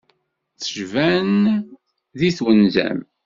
Cban 0.73 1.31
di 2.19 2.29
twenza-m. 2.37 2.99